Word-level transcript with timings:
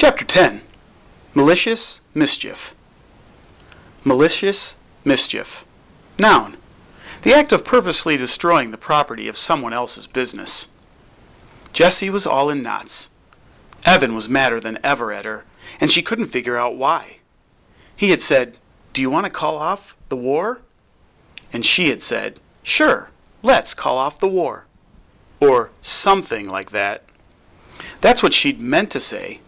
Chapter 0.00 0.24
10 0.24 0.62
Malicious 1.34 2.00
Mischief. 2.14 2.74
Malicious 4.02 4.76
mischief. 5.04 5.66
Noun. 6.18 6.56
The 7.20 7.34
act 7.34 7.52
of 7.52 7.66
purposely 7.66 8.16
destroying 8.16 8.70
the 8.70 8.78
property 8.78 9.28
of 9.28 9.36
someone 9.36 9.74
else's 9.74 10.06
business. 10.06 10.68
Jessie 11.74 12.08
was 12.08 12.26
all 12.26 12.48
in 12.48 12.62
knots. 12.62 13.10
Evan 13.84 14.14
was 14.14 14.26
madder 14.26 14.58
than 14.58 14.78
ever 14.82 15.12
at 15.12 15.26
her, 15.26 15.44
and 15.82 15.92
she 15.92 16.00
couldn't 16.00 16.32
figure 16.32 16.56
out 16.56 16.78
why. 16.78 17.18
He 17.94 18.08
had 18.08 18.22
said, 18.22 18.56
Do 18.94 19.02
you 19.02 19.10
want 19.10 19.26
to 19.26 19.30
call 19.30 19.58
off 19.58 19.94
the 20.08 20.16
war? 20.16 20.62
And 21.52 21.66
she 21.66 21.90
had 21.90 22.00
said, 22.00 22.40
Sure, 22.62 23.10
let's 23.42 23.74
call 23.74 23.98
off 23.98 24.18
the 24.18 24.28
war. 24.28 24.64
Or 25.42 25.68
something 25.82 26.48
like 26.48 26.70
that. 26.70 27.04
That's 28.00 28.22
what 28.22 28.32
she'd 28.32 28.62
meant 28.62 28.90
to 28.92 29.00
say. 29.00 29.40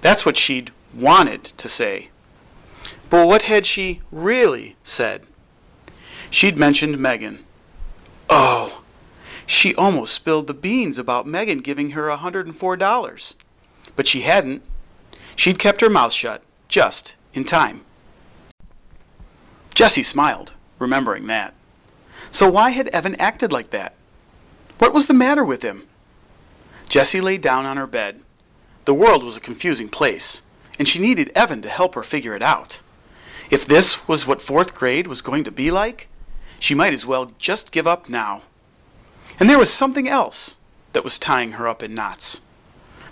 That's 0.00 0.24
what 0.24 0.36
she'd 0.36 0.72
wanted 0.94 1.44
to 1.44 1.68
say. 1.68 2.10
But 3.08 3.26
what 3.26 3.42
had 3.42 3.66
she 3.66 4.00
really 4.10 4.76
said? 4.84 5.26
She'd 6.30 6.58
mentioned 6.58 6.98
Megan. 6.98 7.44
Oh, 8.28 8.82
she 9.46 9.74
almost 9.76 10.12
spilled 10.14 10.48
the 10.48 10.54
beans 10.54 10.98
about 10.98 11.26
Megan 11.26 11.60
giving 11.60 11.90
her 11.90 12.10
a 12.10 12.18
$104. 12.18 13.34
But 13.94 14.08
she 14.08 14.22
hadn't. 14.22 14.62
She'd 15.36 15.58
kept 15.58 15.80
her 15.80 15.90
mouth 15.90 16.12
shut, 16.12 16.42
just 16.68 17.14
in 17.32 17.44
time. 17.44 17.84
Jessie 19.74 20.02
smiled, 20.02 20.54
remembering 20.78 21.26
that. 21.28 21.54
So 22.30 22.48
why 22.50 22.70
had 22.70 22.88
Evan 22.88 23.14
acted 23.16 23.52
like 23.52 23.70
that? 23.70 23.94
What 24.78 24.92
was 24.92 25.06
the 25.06 25.14
matter 25.14 25.44
with 25.44 25.62
him? 25.62 25.86
Jessie 26.88 27.20
lay 27.20 27.38
down 27.38 27.66
on 27.66 27.76
her 27.76 27.86
bed. 27.86 28.20
The 28.86 28.94
world 28.94 29.24
was 29.24 29.36
a 29.36 29.40
confusing 29.40 29.88
place, 29.88 30.42
and 30.78 30.88
she 30.88 31.00
needed 31.00 31.32
Evan 31.34 31.60
to 31.62 31.68
help 31.68 31.96
her 31.96 32.04
figure 32.04 32.36
it 32.36 32.42
out. 32.42 32.80
If 33.50 33.66
this 33.66 34.06
was 34.06 34.26
what 34.26 34.40
fourth 34.40 34.74
grade 34.74 35.08
was 35.08 35.20
going 35.20 35.42
to 35.44 35.50
be 35.50 35.72
like, 35.72 36.08
she 36.60 36.74
might 36.74 36.94
as 36.94 37.04
well 37.04 37.32
just 37.38 37.72
give 37.72 37.86
up 37.86 38.08
now. 38.08 38.42
And 39.40 39.50
there 39.50 39.58
was 39.58 39.72
something 39.72 40.08
else 40.08 40.56
that 40.92 41.02
was 41.02 41.18
tying 41.18 41.52
her 41.52 41.68
up 41.68 41.82
in 41.82 41.94
knots. 41.94 42.42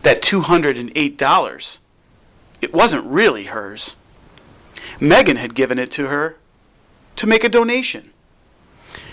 That 0.02 0.22
$208. 0.22 1.78
It 2.62 2.72
wasn't 2.72 3.04
really 3.04 3.44
hers. 3.44 3.96
Megan 5.00 5.36
had 5.36 5.56
given 5.56 5.78
it 5.80 5.90
to 5.92 6.06
her 6.06 6.36
to 7.16 7.26
make 7.26 7.42
a 7.42 7.48
donation. 7.48 8.12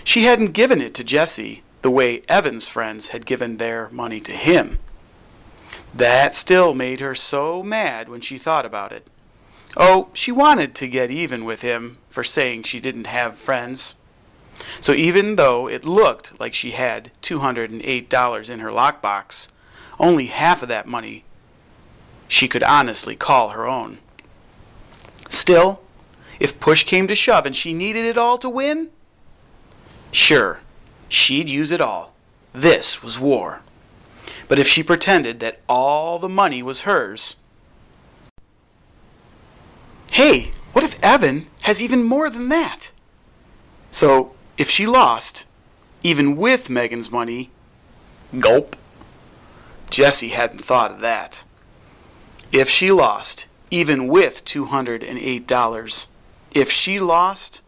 She 0.03 0.25
hadn't 0.25 0.53
given 0.53 0.80
it 0.80 0.94
to 0.94 1.03
Jessie 1.03 1.64
the 1.81 1.92
way 1.92 2.22
Evan's 2.30 2.68
friends 2.68 3.09
had 3.09 3.25
given 3.25 3.58
their 3.58 3.90
money 3.90 4.20
to 4.22 4.34
him. 4.34 4.78
That 5.94 6.36
still 6.36 6.73
made 6.73 7.00
her 7.00 7.16
so 7.16 7.61
mad 7.61 8.08
when 8.08 8.22
she 8.22 8.38
thought 8.38 8.66
about 8.66 8.92
it. 8.92 9.09
Oh, 9.78 10.09
she 10.14 10.31
wanted 10.31 10.75
to 10.75 10.88
get 10.88 11.11
even 11.11 11.45
with 11.45 11.61
him 11.61 11.97
for 12.09 12.23
saying 12.23 12.64
she 12.64 12.80
didn't 12.80 13.08
have 13.08 13.38
friends. 13.38 13.95
So 14.80 14.94
even 14.94 15.36
though 15.36 15.67
it 15.67 15.86
looked 15.86 16.39
like 16.39 16.53
she 16.53 16.72
had 16.72 17.12
$208 17.22 18.50
in 18.50 18.59
her 18.59 18.69
lockbox, 18.69 19.47
only 20.00 20.28
half 20.28 20.62
of 20.62 20.69
that 20.69 20.88
money 20.88 21.23
she 22.28 22.47
could 22.47 22.64
honestly 22.64 23.16
call 23.16 23.50
her 23.50 23.67
own. 23.67 24.00
Still, 25.30 25.81
if 26.39 26.59
push 26.59 26.84
came 26.86 27.08
to 27.08 27.16
shove 27.16 27.45
and 27.45 27.56
she 27.56 27.73
needed 27.73 28.06
it 28.06 28.17
all 28.17 28.38
to 28.38 28.50
win, 28.50 28.89
sure, 30.12 30.59
she'd 31.09 31.50
use 31.50 31.72
it 31.72 31.81
all. 31.81 32.14
This 32.53 33.03
was 33.03 33.19
war. 33.19 33.62
But 34.52 34.60
if 34.60 34.68
she 34.68 34.84
pretended 34.84 35.40
that 35.40 35.62
all 35.70 36.20
the 36.20 36.28
money 36.28 36.62
was 36.62 36.82
hers, 36.82 37.38
hey, 40.12 40.52
what 40.74 40.84
if 40.84 41.02
Evan 41.02 41.48
has 41.62 41.82
even 41.82 42.04
more 42.04 42.30
than 42.30 42.50
that? 42.50 42.92
So 43.92 44.34
if 44.58 44.70
she 44.70 44.86
lost, 44.86 45.46
even 46.03 46.36
with 46.36 46.70
Megan's 46.70 47.09
money, 47.09 47.50
gulp. 48.40 48.75
Jessie 49.90 50.36
hadn't 50.36 50.66
thought 50.66 50.92
of 50.92 51.00
that. 51.00 51.46
If 52.52 52.68
she 52.68 52.92
lost, 52.92 53.46
even 53.70 54.09
with 54.09 54.44
$208, 54.44 56.08
if 56.54 56.70
she 56.70 57.00
lost, 57.00 57.62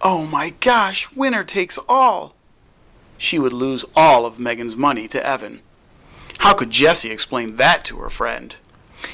oh 0.00 0.24
my 0.24 0.50
gosh, 0.60 1.10
winner 1.16 1.42
takes 1.42 1.80
all. 1.88 2.36
She 3.18 3.40
would 3.40 3.52
lose 3.52 3.84
all 3.96 4.24
of 4.24 4.38
Megan's 4.38 4.76
money 4.76 5.08
to 5.08 5.28
Evan. 5.28 5.62
How 6.38 6.54
could 6.54 6.70
Jessie 6.70 7.10
explain 7.10 7.56
that 7.56 7.84
to 7.86 7.98
her 7.98 8.10
friend? 8.10 8.54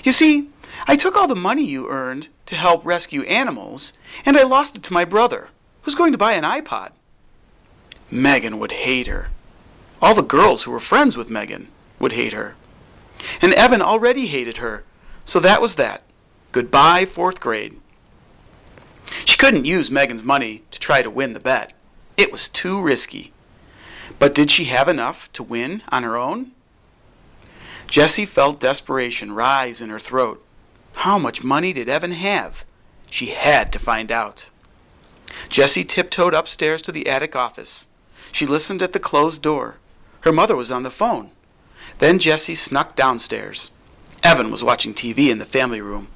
You 0.05 0.13
see, 0.13 0.49
I 0.87 0.97
took 0.97 1.17
all 1.17 1.29
the 1.29 1.35
money 1.35 1.65
you 1.65 1.89
earned 1.89 2.29
to 2.47 2.55
help 2.55 2.85
rescue 2.85 3.23
animals, 3.23 3.93
and 4.25 4.37
I 4.37 4.43
lost 4.43 4.77
it 4.77 4.83
to 4.85 4.93
my 4.93 5.05
brother, 5.05 5.49
who's 5.83 5.95
going 5.95 6.13
to 6.13 6.19
buy 6.19 6.33
an 6.33 6.45
iPod. 6.45 6.91
Megan 8.11 8.59
would 8.59 8.73
hate 8.73 9.07
her. 9.07 9.29
All 10.01 10.15
the 10.15 10.23
girls 10.23 10.65
who 10.65 10.71
were 10.71 10.81
friends 10.81 11.17
with 11.17 11.31
Megan 11.31 11.69
would 11.99 12.13
hate 12.13 12.33
her. 12.33 12.57
And 13.41 13.55
Evan 13.55 13.81
already 13.81 14.27
hated 14.27 14.59
her, 14.59 14.85
so 15.25 15.39
that 15.41 15.63
was 15.63 15.77
that. 15.77 16.03
Goodbye, 16.51 17.07
fourth 17.07 17.41
grade. 17.41 17.81
She 19.25 19.37
couldn't 19.37 19.65
use 19.65 19.91
Megan's 19.91 20.23
money 20.23 20.65
to 20.71 20.81
try 20.81 21.03
to 21.03 21.11
win 21.11 21.33
the 21.33 21.41
bet. 21.41 21.73
It 22.17 22.33
was 22.33 22.49
too 22.49 22.81
risky. 22.81 23.33
But 24.19 24.35
did 24.35 24.51
she 24.51 24.65
have 24.65 24.89
enough 24.89 25.33
to 25.35 25.43
win 25.43 25.83
on 25.89 26.03
her 26.03 26.17
own? 26.17 26.53
Jessie 27.93 28.25
felt 28.25 28.59
desperation 28.59 29.33
rise 29.33 29.83
in 29.83 29.91
her 29.91 29.99
throat. 29.99 30.43
How 30.95 31.19
much 31.19 31.45
money 31.45 31.75
did 31.75 31.91
Evan 31.91 32.13
have? 32.13 32.65
She 33.11 33.27
had 33.27 33.71
to 33.71 33.79
find 33.79 34.11
out. 34.11 34.49
Jessie 35.51 35.85
tiptoed 35.85 36.33
upstairs 36.33 36.81
to 36.83 36.91
the 36.91 37.07
attic 37.07 37.37
office. 37.37 37.87
She 38.33 38.47
listened 38.47 38.81
at 38.81 38.95
the 38.95 38.99
closed 38.99 39.43
door. 39.43 39.77
Her 40.23 40.33
mother 40.33 40.57
was 40.57 40.71
on 40.71 40.85
the 40.85 40.91
phone. 40.91 41.33
Then 41.99 42.19
Jessie 42.19 42.55
snuck 42.55 42.97
downstairs. 42.97 43.73
Evan 44.25 44.51
was 44.51 44.65
watching 44.65 44.95
TV 44.95 45.29
in 45.29 45.37
the 45.37 45.45
family 45.45 45.83
room. 45.83 46.09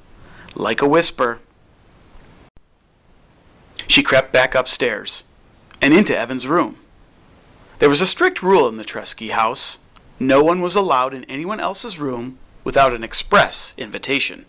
Like 0.55 0.81
a 0.81 0.89
whisper. 0.89 1.41
She 3.85 4.01
crept 4.01 4.33
back 4.33 4.55
upstairs 4.55 5.25
and 5.79 5.93
into 5.93 6.17
Evan's 6.17 6.47
room. 6.47 6.77
There 7.77 7.87
was 7.87 8.01
a 8.01 8.07
strict 8.07 8.41
rule 8.41 8.67
in 8.67 8.77
the 8.77 8.83
Treski 8.83 9.29
house. 9.29 9.77
No 10.19 10.41
one 10.41 10.61
was 10.61 10.75
allowed 10.75 11.13
in 11.13 11.23
anyone 11.25 11.59
else's 11.59 11.99
room 11.99 12.39
without 12.63 12.93
an 12.93 13.03
express 13.03 13.73
invitation. 13.77 14.45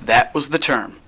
That 0.00 0.34
was 0.34 0.48
the 0.48 0.58
term. 0.58 1.00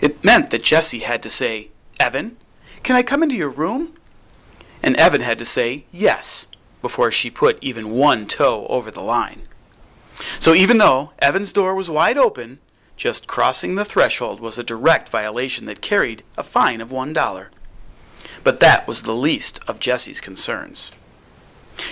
It 0.00 0.22
meant 0.22 0.50
that 0.50 0.62
Jessie 0.62 1.00
had 1.00 1.22
to 1.22 1.30
say, 1.30 1.70
Evan, 1.98 2.36
can 2.82 2.96
I 2.96 3.02
come 3.02 3.22
into 3.22 3.36
your 3.36 3.50
room? 3.50 3.94
And 4.82 4.96
Evan 4.96 5.20
had 5.20 5.38
to 5.38 5.44
say 5.44 5.84
yes 5.92 6.46
before 6.80 7.10
she 7.10 7.30
put 7.30 7.58
even 7.60 7.90
one 7.90 8.26
toe 8.26 8.66
over 8.68 8.90
the 8.90 9.02
line. 9.02 9.42
So 10.38 10.54
even 10.54 10.78
though 10.78 11.12
Evan's 11.18 11.52
door 11.52 11.74
was 11.74 11.90
wide 11.90 12.16
open, 12.16 12.58
just 12.96 13.26
crossing 13.26 13.74
the 13.74 13.84
threshold 13.84 14.40
was 14.40 14.58
a 14.58 14.64
direct 14.64 15.08
violation 15.08 15.66
that 15.66 15.80
carried 15.80 16.22
a 16.36 16.42
fine 16.42 16.80
of 16.80 16.92
one 16.92 17.12
dollar. 17.12 17.50
But 18.44 18.60
that 18.60 18.86
was 18.86 19.02
the 19.02 19.14
least 19.14 19.60
of 19.66 19.80
Jessie's 19.80 20.20
concerns. 20.20 20.90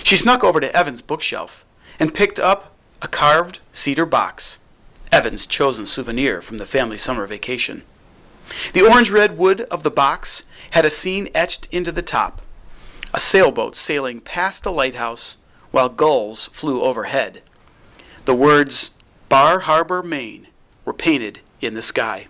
She 0.03 0.15
snuck 0.15 0.43
over 0.43 0.59
to 0.59 0.75
Evan's 0.75 1.01
bookshelf 1.01 1.65
and 1.99 2.13
picked 2.13 2.39
up 2.39 2.73
a 3.01 3.07
carved 3.07 3.59
cedar 3.71 4.05
box, 4.05 4.59
Evan's 5.11 5.45
chosen 5.45 5.85
souvenir 5.85 6.41
from 6.41 6.57
the 6.57 6.65
family 6.65 6.97
summer 6.97 7.25
vacation. 7.25 7.83
The 8.73 8.81
orange 8.81 9.11
red 9.11 9.37
wood 9.37 9.61
of 9.71 9.83
the 9.83 9.91
box 9.91 10.43
had 10.71 10.85
a 10.85 10.91
scene 10.91 11.29
etched 11.33 11.67
into 11.71 11.91
the 11.91 12.01
top 12.01 12.41
a 13.13 13.19
sailboat 13.19 13.75
sailing 13.75 14.21
past 14.21 14.65
a 14.65 14.69
lighthouse 14.69 15.37
while 15.71 15.89
gulls 15.89 16.47
flew 16.53 16.81
overhead. 16.81 17.41
The 18.25 18.35
words 18.35 18.91
Bar 19.29 19.61
Harbor, 19.61 20.03
Maine 20.03 20.47
were 20.85 20.93
painted 20.93 21.39
in 21.61 21.73
the 21.73 21.81
sky. 21.81 22.27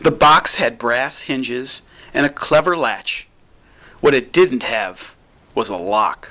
The 0.00 0.10
box 0.10 0.56
had 0.56 0.78
brass 0.78 1.22
hinges 1.22 1.82
and 2.14 2.24
a 2.24 2.30
clever 2.30 2.76
latch. 2.76 3.28
What 4.00 4.14
it 4.14 4.32
didn't 4.32 4.62
have 4.62 5.15
was 5.56 5.68
a 5.68 5.76
lock. 5.76 6.30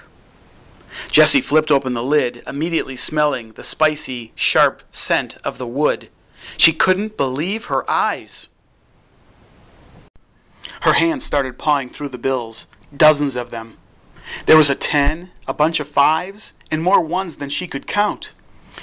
Jessie 1.11 1.41
flipped 1.41 1.71
open 1.71 1.93
the 1.93 2.03
lid, 2.03 2.41
immediately 2.47 2.95
smelling 2.95 3.51
the 3.53 3.63
spicy, 3.63 4.31
sharp 4.35 4.83
scent 4.91 5.35
of 5.43 5.57
the 5.57 5.67
wood. 5.67 6.09
She 6.55 6.71
couldn't 6.71 7.17
believe 7.17 7.65
her 7.65 7.83
eyes. 7.89 8.47
Her 10.81 10.93
hands 10.93 11.25
started 11.25 11.57
pawing 11.57 11.89
through 11.89 12.09
the 12.09 12.17
bills, 12.17 12.67
dozens 12.95 13.35
of 13.35 13.49
them. 13.49 13.77
There 14.45 14.57
was 14.57 14.69
a 14.69 14.75
ten, 14.75 15.31
a 15.47 15.53
bunch 15.53 15.79
of 15.79 15.89
fives, 15.89 16.53
and 16.71 16.83
more 16.83 17.01
ones 17.01 17.37
than 17.37 17.49
she 17.49 17.67
could 17.67 17.87
count. 17.87 18.31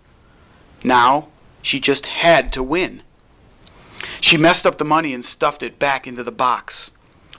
Now, 0.88 1.28
she 1.62 1.82
just 1.82 2.06
had 2.06 2.54
to 2.54 2.64
win. 2.64 3.02
She 4.22 4.38
messed 4.38 4.66
up 4.66 4.78
the 4.78 4.86
money 4.86 5.14
and 5.14 5.24
stuffed 5.24 5.62
it 5.62 5.78
back 5.78 6.08
into 6.08 6.24
the 6.24 6.32
box. 6.32 6.92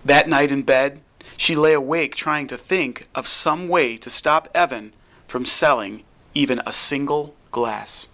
That 0.05 0.29
night 0.29 0.53
in 0.53 0.63
bed, 0.63 1.01
she 1.35 1.57
lay 1.57 1.73
awake 1.73 2.15
trying 2.15 2.47
to 2.49 2.59
think 2.59 3.09
of 3.15 3.27
some 3.27 3.67
way 3.67 3.97
to 3.97 4.11
stop 4.11 4.49
Evan 4.55 4.93
from 5.27 5.47
selling 5.47 6.05
even 6.35 6.61
a 6.67 6.73
single 6.75 7.35
glass. 7.51 8.07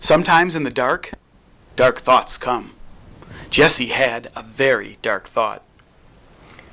Sometimes 0.00 0.56
in 0.56 0.62
the 0.62 0.70
dark, 0.70 1.12
dark 1.76 2.00
thoughts 2.00 2.38
come. 2.38 2.76
Jessie 3.50 3.88
had 3.88 4.28
a 4.34 4.42
very 4.42 4.96
dark 5.02 5.28
thought. 5.28 5.62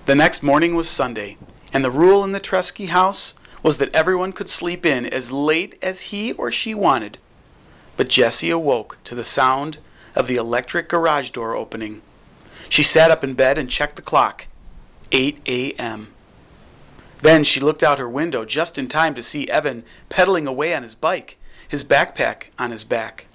The 0.05 0.15
next 0.15 0.41
morning 0.41 0.73
was 0.73 0.89
Sunday, 0.89 1.37
and 1.73 1.83
the 1.83 1.91
rule 1.91 2.23
in 2.23 2.31
the 2.31 2.39
Treski 2.39 2.87
house 2.87 3.33
was 3.63 3.77
that 3.77 3.94
everyone 3.95 4.33
could 4.33 4.50
sleep 4.50 4.86
in 4.86 5.06
as 5.06 5.31
late 5.31 5.80
as 5.81 6.01
he 6.01 6.33
or 6.33 6.51
she 6.51 6.75
wanted. 6.75 7.18
But 7.95 8.10
Jessie 8.10 8.50
awoke 8.50 8.98
to 9.06 9.15
the 9.15 9.24
sound 9.24 9.80
of 10.15 10.27
the 10.27 10.36
electric 10.36 10.89
garage 10.89 11.30
door 11.30 11.56
opening. 11.56 12.01
She 12.69 12.83
sat 12.83 13.10
up 13.10 13.24
in 13.24 13.33
bed 13.33 13.57
and 13.57 13.69
checked 13.69 13.95
the 13.95 14.01
clock. 14.01 14.48
8 15.12 15.39
a.m. 15.48 16.13
Then 17.21 17.44
she 17.44 17.60
looked 17.60 17.83
out 17.83 18.00
her 18.00 18.10
window 18.10 18.44
just 18.44 18.77
in 18.77 18.88
time 18.88 19.15
to 19.15 19.24
see 19.24 19.48
Evan 19.48 19.83
pedaling 20.09 20.45
away 20.45 20.75
on 20.75 20.83
his 20.83 20.94
bike, 20.94 21.38
his 21.68 21.83
backpack 21.83 22.45
on 22.59 22.71
his 22.71 22.83
back. 22.83 23.27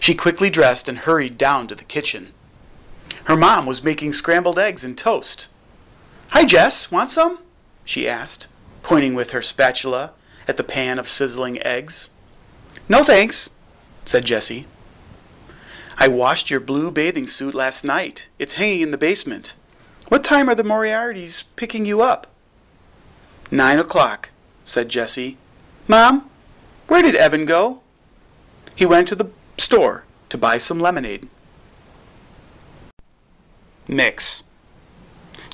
She 0.00 0.14
quickly 0.14 0.50
dressed 0.50 0.88
and 0.88 0.98
hurried 0.98 1.38
down 1.38 1.68
to 1.68 1.74
the 1.74 1.84
kitchen. 1.84 2.32
Her 3.24 3.36
mom 3.36 3.66
was 3.66 3.84
making 3.84 4.14
scrambled 4.14 4.58
eggs 4.58 4.82
and 4.82 4.98
toast. 4.98 5.48
Hi, 6.30 6.44
Jess, 6.44 6.90
want 6.90 7.10
some? 7.10 7.38
she 7.84 8.08
asked, 8.08 8.48
pointing 8.84 9.14
with 9.14 9.30
her 9.30 9.42
spatula 9.42 10.12
at 10.46 10.56
the 10.56 10.62
pan 10.62 11.00
of 11.00 11.08
sizzling 11.08 11.60
eggs. 11.62 12.10
No 12.88 13.02
thanks, 13.02 13.50
said 14.04 14.24
Jessie. 14.24 14.68
I 15.96 16.06
washed 16.06 16.50
your 16.50 16.60
blue 16.60 16.90
bathing 16.90 17.26
suit 17.26 17.54
last 17.54 17.84
night. 17.84 18.28
It's 18.38 18.54
hanging 18.54 18.82
in 18.82 18.90
the 18.92 18.98
basement. 18.98 19.56
What 20.08 20.22
time 20.22 20.48
are 20.48 20.54
the 20.54 20.62
Moriartys 20.62 21.44
picking 21.56 21.86
you 21.86 22.02
up? 22.02 22.26
Nine 23.50 23.78
o'clock, 23.78 24.30
said 24.64 24.88
Jessie. 24.90 25.38
Mom, 25.88 26.28
where 26.86 27.02
did 27.02 27.16
Evan 27.16 27.46
go? 27.46 27.80
He 28.76 28.84
went 28.84 29.08
to 29.08 29.14
the 29.14 29.30
store 29.56 30.04
to 30.28 30.36
buy 30.36 30.58
some 30.58 30.78
lemonade. 30.78 31.28
Mix. 33.88 34.42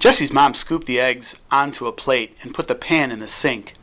Jessie's 0.00 0.32
mom 0.32 0.55
scooped 0.55 0.87
the 0.87 0.99
eggs 0.99 1.37
onto 1.50 1.87
a 1.87 1.93
plate 1.93 2.35
and 2.43 2.55
put 2.55 2.69
the 2.69 2.75
pan 2.75 3.12
in 3.12 3.19
the 3.19 3.29
sink. 3.29 3.75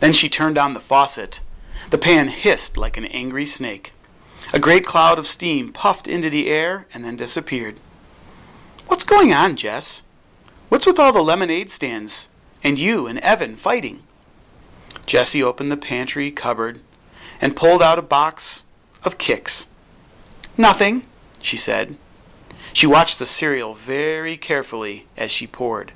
Then 0.00 0.12
she 0.12 0.28
turned 0.28 0.58
on 0.58 0.74
the 0.74 0.80
faucet. 0.80 1.42
The 1.90 1.98
pan 1.98 2.26
hissed 2.26 2.76
like 2.76 2.96
an 2.96 3.04
angry 3.06 3.46
snake. 3.46 3.92
A 4.52 4.58
great 4.58 4.84
cloud 4.84 5.16
of 5.16 5.28
steam 5.28 5.72
puffed 5.72 6.08
into 6.08 6.28
the 6.28 6.48
air 6.48 6.88
and 6.92 7.04
then 7.04 7.14
disappeared. 7.14 7.78
What's 8.88 9.04
going 9.04 9.32
on, 9.32 9.54
Jess? 9.54 10.02
What's 10.70 10.86
with 10.86 10.98
all 10.98 11.12
the 11.12 11.22
lemonade 11.22 11.70
stands 11.70 12.28
and 12.64 12.76
you 12.76 13.06
and 13.06 13.20
Evan 13.20 13.54
fighting? 13.56 14.02
Jessie 15.06 15.42
opened 15.42 15.70
the 15.70 15.76
pantry 15.76 16.32
cupboard 16.32 16.80
and 17.40 17.54
pulled 17.54 17.80
out 17.80 17.98
a 17.98 18.02
box 18.02 18.64
of 19.04 19.18
Kix. 19.18 19.66
Nothing, 20.56 21.06
she 21.40 21.56
said. 21.56 21.96
She 22.72 22.86
watched 22.86 23.18
the 23.18 23.26
cereal 23.26 23.74
very 23.74 24.36
carefully 24.36 25.06
as 25.16 25.30
she 25.30 25.46
poured. 25.46 25.92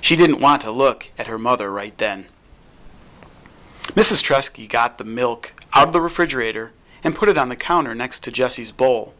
She 0.00 0.16
didn't 0.16 0.40
want 0.40 0.62
to 0.62 0.70
look 0.70 1.10
at 1.18 1.26
her 1.26 1.38
mother 1.38 1.70
right 1.70 1.96
then. 1.98 2.26
Mrs. 3.88 4.22
Treski 4.22 4.68
got 4.68 4.98
the 4.98 5.04
milk 5.04 5.54
out 5.72 5.88
of 5.88 5.92
the 5.92 6.00
refrigerator 6.00 6.72
and 7.02 7.14
put 7.14 7.28
it 7.28 7.38
on 7.38 7.48
the 7.48 7.56
counter 7.56 7.94
next 7.94 8.22
to 8.24 8.32
Jessie's 8.32 8.72
bowl. 8.72 9.14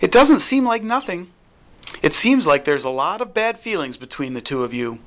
It 0.00 0.12
doesn't 0.12 0.40
seem 0.40 0.64
like 0.64 0.82
nothing. 0.82 1.30
It 2.02 2.14
seems 2.14 2.46
like 2.46 2.64
there's 2.64 2.84
a 2.84 2.90
lot 2.90 3.20
of 3.20 3.34
bad 3.34 3.58
feelings 3.58 3.96
between 3.96 4.34
the 4.34 4.40
two 4.40 4.62
of 4.62 4.74
you. 4.74 4.98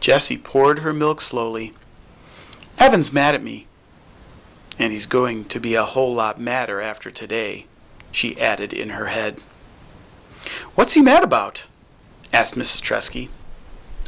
Jessie 0.00 0.38
poured 0.38 0.80
her 0.80 0.92
milk 0.92 1.20
slowly. 1.20 1.72
Evan's 2.78 3.12
mad 3.12 3.34
at 3.34 3.42
me. 3.42 3.66
And 4.78 4.92
he's 4.92 5.06
going 5.06 5.46
to 5.46 5.60
be 5.60 5.74
a 5.74 5.84
whole 5.84 6.14
lot 6.14 6.38
madder 6.38 6.80
after 6.80 7.10
today, 7.10 7.66
she 8.12 8.38
added 8.40 8.72
in 8.72 8.90
her 8.90 9.06
head. 9.06 9.42
What's 10.74 10.94
he 10.94 11.02
mad 11.02 11.24
about? 11.24 11.66
asked 12.32 12.54
Mrs. 12.54 12.80
Treski. 12.80 13.28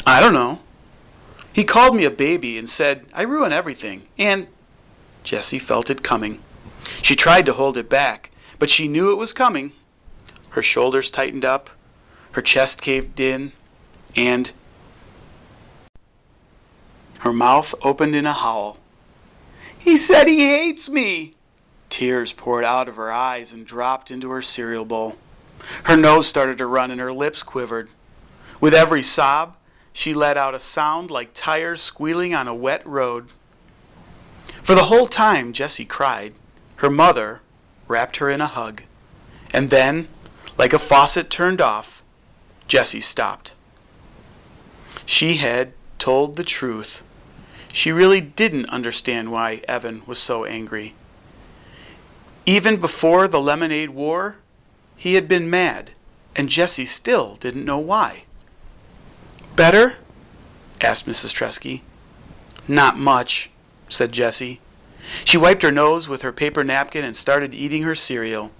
I 0.06 0.20
don't 0.20 0.34
know. 0.34 0.60
He 1.52 1.64
called 1.64 1.96
me 1.96 2.04
a 2.04 2.10
baby 2.10 2.58
and 2.58 2.68
said 2.68 3.06
I 3.12 3.22
ruin 3.22 3.52
everything, 3.52 4.08
and 4.18 4.48
Jessie 5.24 5.58
felt 5.58 5.90
it 5.90 6.02
coming. 6.02 6.40
She 7.02 7.16
tried 7.16 7.46
to 7.46 7.54
hold 7.54 7.76
it 7.76 7.88
back, 7.88 8.30
but 8.58 8.70
she 8.70 8.88
knew 8.88 9.10
it 9.10 9.16
was 9.16 9.32
coming. 9.32 9.72
Her 10.50 10.62
shoulders 10.62 11.10
tightened 11.10 11.44
up, 11.44 11.70
her 12.32 12.42
chest 12.42 12.82
caved 12.82 13.20
in, 13.20 13.52
and 14.14 14.52
her 17.20 17.32
mouth 17.32 17.74
opened 17.82 18.14
in 18.14 18.26
a 18.26 18.32
howl. 18.32 18.78
He 19.76 19.96
said 19.96 20.28
he 20.28 20.40
hates 20.46 20.88
me! 20.88 21.34
Tears 21.88 22.32
poured 22.32 22.64
out 22.64 22.88
of 22.88 22.96
her 22.96 23.10
eyes 23.10 23.52
and 23.52 23.66
dropped 23.66 24.10
into 24.10 24.30
her 24.30 24.42
cereal 24.42 24.84
bowl. 24.84 25.16
Her 25.84 25.96
nose 25.96 26.26
started 26.26 26.58
to 26.58 26.66
run 26.66 26.90
and 26.90 27.00
her 27.00 27.12
lips 27.12 27.42
quivered. 27.42 27.88
With 28.60 28.74
every 28.74 29.02
sob, 29.02 29.56
she 29.92 30.14
let 30.14 30.36
out 30.36 30.54
a 30.54 30.60
sound 30.60 31.10
like 31.10 31.30
tires 31.32 31.80
squealing 31.80 32.34
on 32.34 32.48
a 32.48 32.54
wet 32.54 32.86
road. 32.86 33.28
For 34.62 34.74
the 34.74 34.84
whole 34.84 35.06
time, 35.06 35.52
Jessie 35.52 35.84
cried. 35.84 36.34
Her 36.76 36.90
mother 36.90 37.40
wrapped 37.88 38.16
her 38.16 38.30
in 38.30 38.40
a 38.40 38.46
hug. 38.46 38.82
And 39.52 39.70
then, 39.70 40.08
like 40.58 40.72
a 40.72 40.78
faucet 40.78 41.30
turned 41.30 41.60
off, 41.60 42.02
Jessie 42.68 43.00
stopped. 43.00 43.54
She 45.04 45.36
had 45.36 45.72
told 45.98 46.36
the 46.36 46.44
truth. 46.44 47.02
She 47.72 47.92
really 47.92 48.20
didn't 48.20 48.68
understand 48.70 49.30
why 49.30 49.62
Evan 49.68 50.02
was 50.06 50.18
so 50.18 50.44
angry. 50.44 50.94
Even 52.44 52.78
before 52.80 53.28
the 53.28 53.40
lemonade 53.40 53.90
war, 53.90 54.36
he 54.96 55.14
had 55.14 55.28
been 55.28 55.50
mad, 55.50 55.92
and 56.34 56.48
Jessie 56.48 56.86
still 56.86 57.36
didn't 57.36 57.64
know 57.64 57.78
why. 57.78 58.24
Better? 59.54 59.96
asked 60.80 61.06
Mrs. 61.06 61.32
Treski. 61.32 61.82
Not 62.68 62.98
much, 62.98 63.50
said 63.88 64.12
Jessie. 64.12 64.60
She 65.24 65.36
wiped 65.36 65.62
her 65.62 65.70
nose 65.70 66.08
with 66.08 66.22
her 66.22 66.32
paper 66.32 66.64
napkin 66.64 67.04
and 67.04 67.14
started 67.14 67.54
eating 67.54 67.82
her 67.82 67.94
cereal. 67.94 68.50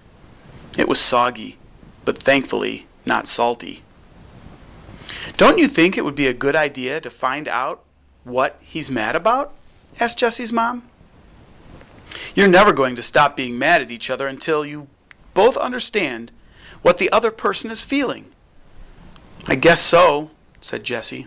It 0.79 0.89
was 0.89 1.01
soggy, 1.01 1.59
but 2.05 2.19
thankfully 2.19 2.87
not 3.07 3.29
salty. 3.29 3.83
Don't 5.37 5.59
you 5.59 5.69
think 5.69 5.97
it 5.97 6.05
would 6.05 6.15
be 6.15 6.27
a 6.27 6.35
good 6.35 6.57
idea 6.57 7.01
to 7.01 7.11
find 7.11 7.49
out 7.49 7.83
what 8.25 8.59
he's 8.61 8.91
mad 8.91 9.15
about? 9.15 9.55
asked 10.01 10.19
Jessie's 10.19 10.53
mom. 10.53 10.89
You're 12.35 12.49
never 12.49 12.73
going 12.73 12.97
to 12.97 13.03
stop 13.03 13.37
being 13.37 13.59
mad 13.59 13.81
at 13.81 13.91
each 13.91 14.11
other 14.11 14.27
until 14.27 14.67
you 14.67 14.89
both 15.37 15.59
understand 15.59 16.33
what 16.81 16.97
the 16.97 17.13
other 17.13 17.31
person 17.31 17.71
is 17.71 17.85
feeling. 17.85 18.25
I 19.47 19.55
guess 19.55 19.83
so, 19.83 20.31
said 20.63 20.83
Jessie. 20.83 21.27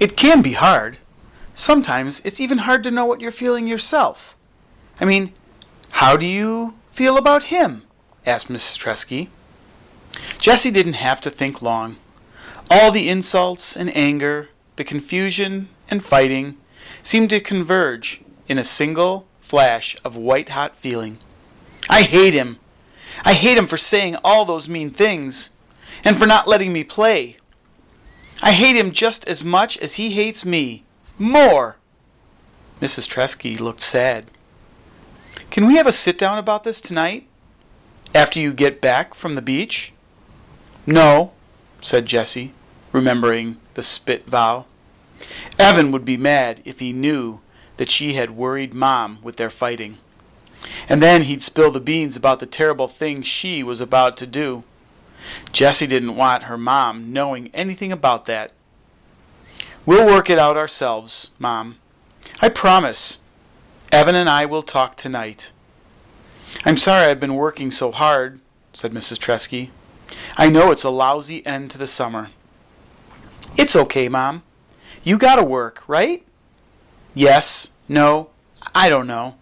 It 0.00 0.16
can 0.16 0.42
be 0.42 0.54
hard. 0.54 0.98
Sometimes 1.54 2.20
it's 2.24 2.40
even 2.40 2.58
hard 2.58 2.82
to 2.82 2.90
know 2.90 3.06
what 3.06 3.20
you're 3.20 3.30
feeling 3.30 3.68
yourself. 3.68 4.34
I 5.00 5.04
mean, 5.04 5.32
how 5.92 6.16
do 6.16 6.26
you 6.26 6.74
feel 6.92 7.16
about 7.16 7.44
him? 7.44 7.84
asked 8.26 8.48
Mrs. 8.48 8.76
Treski. 8.76 9.28
Jessie 10.40 10.72
didn't 10.72 10.94
have 10.94 11.20
to 11.20 11.30
think 11.30 11.62
long. 11.62 11.98
All 12.68 12.90
the 12.90 13.08
insults 13.08 13.76
and 13.76 13.96
anger, 13.96 14.48
the 14.74 14.82
confusion 14.82 15.68
and 15.88 16.04
fighting 16.04 16.56
seemed 17.04 17.30
to 17.30 17.38
converge 17.38 18.22
in 18.48 18.58
a 18.58 18.64
single 18.64 19.28
flash 19.52 19.94
of 20.02 20.16
white 20.16 20.48
hot 20.48 20.74
feeling. 20.74 21.18
I 21.86 22.04
hate 22.04 22.32
him. 22.32 22.58
I 23.22 23.34
hate 23.34 23.58
him 23.58 23.66
for 23.66 23.76
saying 23.76 24.16
all 24.24 24.46
those 24.46 24.66
mean 24.66 24.90
things 24.90 25.50
and 26.02 26.16
for 26.16 26.26
not 26.26 26.48
letting 26.48 26.72
me 26.72 26.84
play. 26.84 27.36
I 28.42 28.52
hate 28.52 28.76
him 28.76 28.92
just 28.92 29.28
as 29.28 29.44
much 29.44 29.76
as 29.76 29.96
he 29.96 30.12
hates 30.12 30.46
me. 30.46 30.84
More! 31.18 31.76
Mrs. 32.80 33.06
Treski 33.06 33.60
looked 33.60 33.82
sad. 33.82 34.30
Can 35.50 35.66
we 35.66 35.76
have 35.76 35.86
a 35.86 35.92
sit 35.92 36.16
down 36.16 36.38
about 36.38 36.64
this 36.64 36.80
tonight? 36.80 37.26
After 38.14 38.40
you 38.40 38.54
get 38.54 38.80
back 38.80 39.12
from 39.12 39.34
the 39.34 39.42
beach? 39.42 39.92
No, 40.86 41.32
said 41.82 42.06
Jessie, 42.06 42.54
remembering 42.90 43.58
the 43.74 43.82
spit 43.82 44.24
vow. 44.26 44.64
Evan 45.58 45.92
would 45.92 46.06
be 46.06 46.16
mad 46.16 46.62
if 46.64 46.78
he 46.78 46.94
knew 46.94 47.41
that 47.76 47.90
she 47.90 48.14
had 48.14 48.36
worried 48.36 48.74
Mom 48.74 49.18
with 49.22 49.36
their 49.36 49.50
fighting. 49.50 49.98
And 50.88 51.02
then 51.02 51.22
he'd 51.22 51.42
spill 51.42 51.70
the 51.70 51.80
beans 51.80 52.16
about 52.16 52.38
the 52.40 52.46
terrible 52.46 52.88
thing 52.88 53.22
she 53.22 53.62
was 53.62 53.80
about 53.80 54.16
to 54.18 54.26
do. 54.26 54.64
Jessie 55.52 55.86
didn't 55.86 56.16
want 56.16 56.44
her 56.44 56.58
mom 56.58 57.12
knowing 57.12 57.50
anything 57.54 57.92
about 57.92 58.26
that. 58.26 58.52
We'll 59.84 60.06
work 60.06 60.30
it 60.30 60.38
out 60.38 60.56
ourselves, 60.56 61.30
Mom. 61.38 61.76
I 62.40 62.48
promise. 62.48 63.18
Evan 63.90 64.14
and 64.14 64.28
I 64.28 64.44
will 64.44 64.62
talk 64.62 64.96
tonight. 64.96 65.52
I'm 66.64 66.76
sorry 66.76 67.06
I've 67.06 67.20
been 67.20 67.34
working 67.34 67.70
so 67.70 67.90
hard, 67.90 68.40
said 68.72 68.92
Mrs. 68.92 69.18
Treski. 69.18 69.70
I 70.36 70.48
know 70.48 70.70
it's 70.70 70.84
a 70.84 70.90
lousy 70.90 71.44
end 71.46 71.70
to 71.72 71.78
the 71.78 71.86
summer. 71.86 72.30
It's 73.56 73.76
okay, 73.76 74.08
Mom. 74.08 74.42
You 75.02 75.18
gotta 75.18 75.44
work, 75.44 75.82
right? 75.86 76.24
Yes, 77.14 77.70
no, 77.88 78.30
I 78.74 78.88
don't 78.88 79.06
know. 79.06 79.36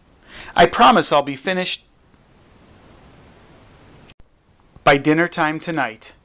I 0.56 0.66
promise 0.66 1.12
I'll 1.12 1.22
be 1.22 1.36
finished 1.36 1.84
by 4.82 4.96
dinner 4.96 5.28
time 5.28 5.60
tonight. 5.60 6.16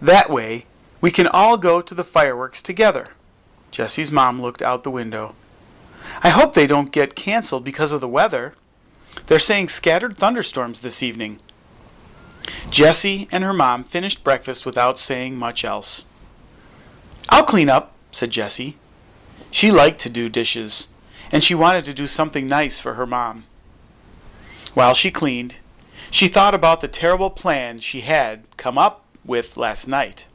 That 0.00 0.30
way, 0.30 0.66
we 1.00 1.10
can 1.10 1.26
all 1.26 1.56
go 1.56 1.80
to 1.80 1.94
the 1.94 2.04
fireworks 2.04 2.62
together. 2.62 3.08
Jessie's 3.70 4.12
mom 4.12 4.40
looked 4.40 4.62
out 4.62 4.84
the 4.84 4.90
window. 4.90 5.34
I 6.22 6.30
hope 6.30 6.54
they 6.54 6.66
don't 6.66 6.92
get 6.92 7.16
canceled 7.16 7.64
because 7.64 7.92
of 7.92 8.00
the 8.00 8.08
weather. 8.08 8.54
They're 9.26 9.38
saying 9.38 9.68
scattered 9.68 10.16
thunderstorms 10.16 10.80
this 10.80 11.02
evening. 11.02 11.40
Jessie 12.70 13.28
and 13.30 13.44
her 13.44 13.52
mom 13.52 13.84
finished 13.84 14.24
breakfast 14.24 14.64
without 14.64 14.98
saying 14.98 15.36
much 15.36 15.64
else. 15.64 16.04
I'll 17.28 17.44
clean 17.44 17.68
up, 17.68 17.92
said 18.12 18.30
Jessie. 18.30 18.76
She 19.50 19.70
liked 19.70 20.00
to 20.00 20.10
do 20.10 20.28
dishes, 20.28 20.88
and 21.32 21.42
she 21.42 21.54
wanted 21.54 21.84
to 21.86 21.94
do 21.94 22.06
something 22.06 22.46
nice 22.46 22.80
for 22.80 22.94
her 22.94 23.06
mom. 23.06 23.44
While 24.74 24.94
she 24.94 25.10
cleaned, 25.10 25.56
she 26.10 26.28
thought 26.28 26.54
about 26.54 26.80
the 26.80 26.88
terrible 26.88 27.30
plan 27.30 27.78
she 27.78 28.02
had 28.02 28.44
come 28.56 28.78
up 28.78 29.04
with 29.24 29.56
last 29.56 29.88
night. 29.88 30.26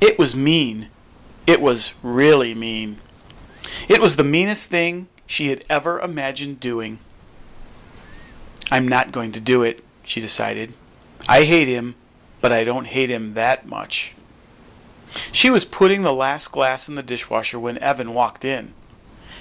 It 0.00 0.18
was 0.18 0.34
mean. 0.34 0.88
It 1.46 1.60
was 1.60 1.94
really 2.02 2.54
mean. 2.54 2.98
It 3.88 4.00
was 4.00 4.16
the 4.16 4.24
meanest 4.24 4.68
thing 4.68 5.08
she 5.26 5.48
had 5.48 5.64
ever 5.68 6.00
imagined 6.00 6.60
doing. 6.60 6.98
I'm 8.70 8.88
not 8.88 9.12
going 9.12 9.32
to 9.32 9.40
do 9.40 9.62
it, 9.62 9.84
she 10.04 10.20
decided. 10.20 10.74
I 11.28 11.42
hate 11.42 11.68
him, 11.68 11.96
but 12.40 12.52
I 12.52 12.64
don't 12.64 12.86
hate 12.86 13.10
him 13.10 13.34
that 13.34 13.66
much. 13.66 14.14
She 15.32 15.50
was 15.50 15.64
putting 15.64 16.02
the 16.02 16.12
last 16.12 16.52
glass 16.52 16.88
in 16.88 16.94
the 16.94 17.02
dishwasher 17.02 17.58
when 17.58 17.78
Evan 17.78 18.14
walked 18.14 18.44
in. 18.44 18.74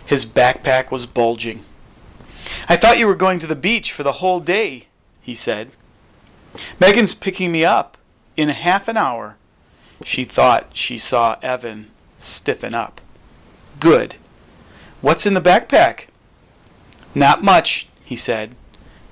His 0.05 0.25
backpack 0.25 0.91
was 0.91 1.05
bulging. 1.05 1.65
I 2.67 2.75
thought 2.75 2.97
you 2.97 3.07
were 3.07 3.15
going 3.15 3.39
to 3.39 3.47
the 3.47 3.55
beach 3.55 3.91
for 3.91 4.03
the 4.03 4.13
whole 4.13 4.39
day, 4.39 4.87
he 5.21 5.35
said. 5.35 5.71
Megan's 6.79 7.13
picking 7.13 7.51
me 7.51 7.63
up 7.63 7.97
in 8.35 8.49
half 8.49 8.87
an 8.87 8.97
hour. 8.97 9.37
She 10.03 10.25
thought 10.25 10.69
she 10.73 10.97
saw 10.97 11.37
Evan 11.41 11.91
stiffen 12.17 12.73
up. 12.73 13.01
Good. 13.79 14.15
What's 15.01 15.25
in 15.25 15.33
the 15.33 15.41
backpack? 15.41 16.05
Not 17.13 17.43
much, 17.43 17.87
he 18.03 18.15
said, 18.15 18.55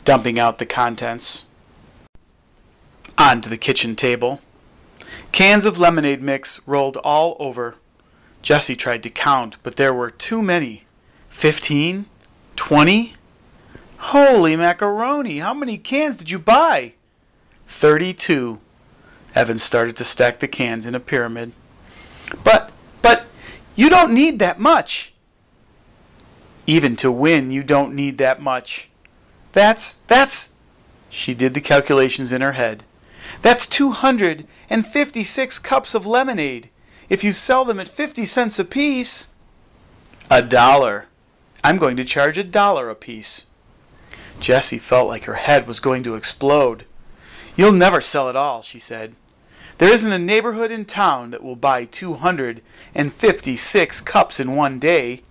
dumping 0.05 0.39
out 0.39 0.59
the 0.59 0.65
contents 0.65 1.45
onto 3.17 3.49
the 3.49 3.57
kitchen 3.57 3.95
table. 3.95 4.41
Cans 5.31 5.65
of 5.65 5.77
lemonade 5.77 6.21
mix 6.21 6.59
rolled 6.65 6.97
all 6.97 7.35
over. 7.39 7.75
Jessie 8.41 8.75
tried 8.75 9.03
to 9.03 9.09
count, 9.09 9.57
but 9.63 9.75
there 9.75 9.93
were 9.93 10.09
too 10.09 10.41
many. 10.41 10.85
Fifteen? 11.29 12.05
Twenty? 12.55 13.13
Holy 13.97 14.55
macaroni! 14.55 15.39
How 15.39 15.53
many 15.53 15.77
cans 15.77 16.17
did 16.17 16.29
you 16.31 16.39
buy? 16.39 16.93
Thirty-two. 17.67 18.59
Evan 19.35 19.59
started 19.59 19.95
to 19.97 20.03
stack 20.03 20.39
the 20.39 20.47
cans 20.47 20.85
in 20.85 20.95
a 20.95 20.99
pyramid. 20.99 21.51
But, 22.43 22.71
but, 23.01 23.27
you 23.75 23.89
don't 23.89 24.13
need 24.13 24.39
that 24.39 24.59
much. 24.59 25.13
Even 26.65 26.95
to 26.97 27.11
win, 27.11 27.51
you 27.51 27.63
don't 27.63 27.93
need 27.93 28.17
that 28.17 28.41
much. 28.41 28.89
That's, 29.51 29.97
that's, 30.07 30.51
she 31.09 31.33
did 31.33 31.53
the 31.53 31.61
calculations 31.61 32.31
in 32.31 32.41
her 32.41 32.53
head. 32.53 32.83
That's 33.41 33.67
256 33.67 35.59
cups 35.59 35.95
of 35.95 36.05
lemonade. 36.05 36.69
If 37.09 37.23
you 37.23 37.31
sell 37.31 37.65
them 37.65 37.79
at 37.79 37.87
50 37.87 38.25
cents 38.25 38.59
apiece. 38.59 39.29
A 40.29 40.41
dollar. 40.41 41.05
I'm 41.63 41.77
going 41.77 41.95
to 41.97 42.03
charge 42.03 42.37
a 42.37 42.43
dollar 42.43 42.89
apiece. 42.89 43.45
Jessie 44.39 44.77
felt 44.77 45.07
like 45.07 45.23
her 45.23 45.35
head 45.35 45.67
was 45.67 45.79
going 45.79 46.03
to 46.03 46.15
explode. 46.15 46.85
You'll 47.55 47.71
never 47.71 48.01
sell 48.01 48.29
it 48.29 48.35
all, 48.35 48.61
she 48.61 48.79
said. 48.79 49.15
There 49.77 49.91
isn't 49.91 50.11
a 50.11 50.19
neighborhood 50.19 50.71
in 50.71 50.85
town 50.85 51.31
that 51.31 51.43
will 51.43 51.55
buy 51.55 51.85
256 51.85 54.01
cups 54.01 54.39
in 54.39 54.55
one 54.55 54.79
day. 54.79 55.21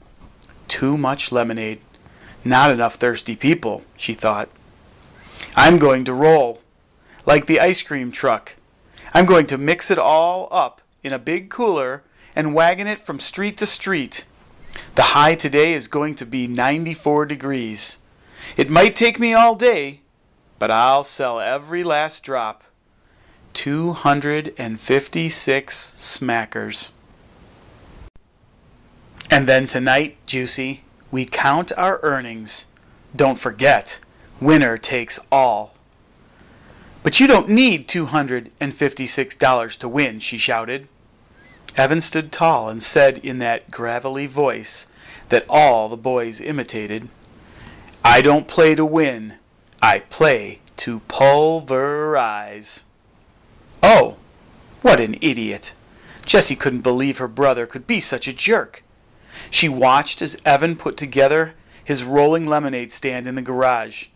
Too 0.68 0.96
much 0.96 1.32
lemonade. 1.32 1.80
Not 2.44 2.70
enough 2.70 2.94
thirsty 2.94 3.36
people, 3.36 3.82
she 3.96 4.14
thought. 4.14 4.48
I'm 5.56 5.78
going 5.78 6.04
to 6.04 6.12
roll 6.12 6.60
like 7.26 7.44
the 7.46 7.60
ice 7.60 7.82
cream 7.82 8.12
truck. 8.12 8.54
I'm 9.12 9.26
going 9.26 9.46
to 9.48 9.58
mix 9.58 9.90
it 9.90 9.98
all 9.98 10.48
up 10.50 10.80
in 11.02 11.12
a 11.12 11.18
big 11.18 11.50
cooler 11.50 12.04
and 12.34 12.54
wagon 12.54 12.86
it 12.86 13.00
from 13.00 13.20
street 13.20 13.58
to 13.58 13.66
street. 13.66 14.24
The 14.94 15.02
high 15.02 15.34
today 15.34 15.74
is 15.74 15.88
going 15.88 16.14
to 16.16 16.26
be 16.26 16.46
94 16.46 17.26
degrees. 17.26 17.98
It 18.56 18.70
might 18.70 18.94
take 18.94 19.18
me 19.18 19.34
all 19.34 19.56
day, 19.56 20.02
but 20.58 20.70
I'll 20.70 21.04
sell 21.04 21.40
every 21.40 21.82
last 21.82 22.22
drop. 22.22 22.64
256 23.54 25.94
smackers. 25.96 26.90
And 29.30 29.48
then 29.48 29.66
tonight, 29.66 30.18
Juicy, 30.26 30.84
we 31.10 31.24
count 31.24 31.72
our 31.76 31.98
earnings. 32.02 32.66
Don't 33.14 33.38
forget, 33.38 34.00
winner 34.40 34.76
takes 34.76 35.20
all. 35.32 35.75
But 37.06 37.20
you 37.20 37.28
don't 37.28 37.48
need 37.48 37.86
$256 37.86 39.76
to 39.76 39.88
win, 39.88 40.18
she 40.18 40.38
shouted. 40.38 40.88
Evan 41.76 42.00
stood 42.00 42.32
tall 42.32 42.68
and 42.68 42.82
said 42.82 43.18
in 43.18 43.38
that 43.38 43.70
gravelly 43.70 44.26
voice 44.26 44.88
that 45.28 45.46
all 45.48 45.88
the 45.88 45.96
boys 45.96 46.40
imitated, 46.40 47.08
I 48.04 48.22
don't 48.22 48.48
play 48.48 48.74
to 48.74 48.84
win, 48.84 49.34
I 49.80 50.00
play 50.00 50.58
to 50.78 50.98
pulverize. 51.06 52.82
Oh, 53.84 54.16
what 54.82 54.98
an 55.00 55.16
idiot! 55.20 55.74
Jessie 56.24 56.56
couldn't 56.56 56.80
believe 56.80 57.18
her 57.18 57.28
brother 57.28 57.68
could 57.68 57.86
be 57.86 58.00
such 58.00 58.26
a 58.26 58.32
jerk. 58.32 58.82
She 59.48 59.68
watched 59.68 60.22
as 60.22 60.36
Evan 60.44 60.74
put 60.74 60.96
together 60.96 61.54
his 61.84 62.02
rolling 62.02 62.46
lemonade 62.46 62.90
stand 62.90 63.28
in 63.28 63.36
the 63.36 63.42
garage. 63.42 64.08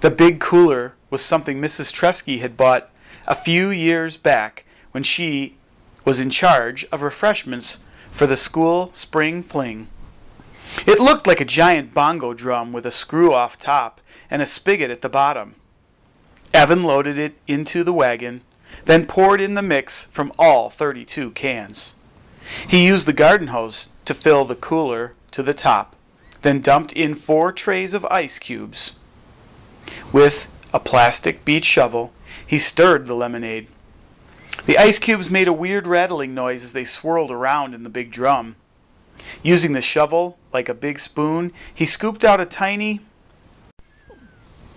The 0.00 0.10
big 0.10 0.40
cooler 0.40 0.95
was 1.10 1.22
something 1.22 1.60
Mrs. 1.60 1.92
Treski 1.92 2.40
had 2.40 2.56
bought 2.56 2.90
a 3.26 3.34
few 3.34 3.70
years 3.70 4.16
back 4.16 4.64
when 4.92 5.02
she 5.02 5.56
was 6.04 6.20
in 6.20 6.30
charge 6.30 6.84
of 6.92 7.02
refreshments 7.02 7.78
for 8.10 8.26
the 8.26 8.36
school 8.36 8.90
spring 8.92 9.42
fling. 9.42 9.88
It 10.86 10.98
looked 10.98 11.26
like 11.26 11.40
a 11.40 11.44
giant 11.44 11.94
bongo 11.94 12.34
drum 12.34 12.72
with 12.72 12.86
a 12.86 12.90
screw 12.90 13.32
off 13.32 13.58
top 13.58 14.00
and 14.30 14.42
a 14.42 14.46
spigot 14.46 14.90
at 14.90 15.02
the 15.02 15.08
bottom. 15.08 15.56
Evan 16.52 16.84
loaded 16.84 17.18
it 17.18 17.34
into 17.46 17.84
the 17.84 17.92
wagon, 17.92 18.42
then 18.84 19.06
poured 19.06 19.40
in 19.40 19.54
the 19.54 19.62
mix 19.62 20.06
from 20.06 20.32
all 20.38 20.70
32 20.70 21.32
cans. 21.32 21.94
He 22.68 22.86
used 22.86 23.06
the 23.06 23.12
garden 23.12 23.48
hose 23.48 23.90
to 24.04 24.14
fill 24.14 24.44
the 24.44 24.54
cooler 24.54 25.14
to 25.32 25.42
the 25.42 25.54
top, 25.54 25.96
then 26.42 26.60
dumped 26.60 26.92
in 26.92 27.14
four 27.14 27.52
trays 27.52 27.92
of 27.92 28.04
ice 28.06 28.38
cubes. 28.38 28.94
With 30.12 30.48
a 30.72 30.80
plastic 30.80 31.44
beach 31.44 31.64
shovel, 31.64 32.12
he 32.46 32.58
stirred 32.58 33.06
the 33.06 33.14
lemonade. 33.14 33.68
The 34.66 34.78
ice 34.78 34.98
cubes 34.98 35.30
made 35.30 35.48
a 35.48 35.52
weird 35.52 35.86
rattling 35.86 36.34
noise 36.34 36.64
as 36.64 36.72
they 36.72 36.84
swirled 36.84 37.30
around 37.30 37.74
in 37.74 37.82
the 37.82 37.88
big 37.88 38.10
drum. 38.10 38.56
Using 39.42 39.72
the 39.72 39.80
shovel 39.80 40.38
like 40.52 40.68
a 40.68 40.74
big 40.74 40.98
spoon, 40.98 41.52
he 41.72 41.86
scooped 41.86 42.24
out 42.24 42.40
a 42.40 42.46
tiny 42.46 43.00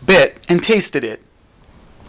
bit 0.05 0.45
and 0.47 0.63
tasted 0.63 1.03
it. 1.03 1.21